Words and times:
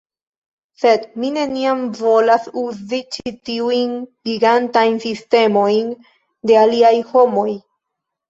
Sed 0.83 1.03
mi 1.23 1.27
neniam 1.35 1.81
volas 1.97 2.47
uzi 2.61 3.01
ĉi 3.15 3.33
tiujn 3.49 3.93
gigantajn 4.29 4.97
sistemojn 5.09 5.91
de 6.53 6.57
aliaj 6.65 6.95
homoj 7.13 7.49